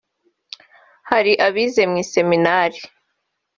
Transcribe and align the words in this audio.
hari 1.09 1.31
abize 1.47 1.83
mu 1.89 1.95
iseminari 2.03 2.79